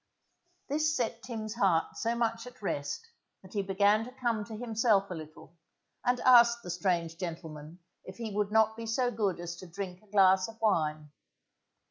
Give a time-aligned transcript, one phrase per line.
[0.67, 3.07] _This set Tim's heart so much at rest
[3.43, 5.55] that he began to come to himself a little,
[6.03, 10.01] and asked the strange gentleman if he would not be so good as to drink
[10.01, 11.11] a glass of wine.